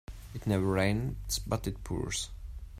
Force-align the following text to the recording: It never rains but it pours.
It 0.33 0.47
never 0.47 0.65
rains 0.65 1.37
but 1.45 1.67
it 1.67 1.83
pours. 1.83 2.31